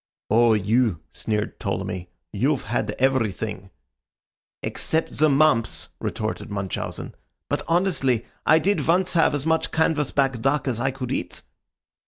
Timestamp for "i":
8.43-8.57, 10.79-10.89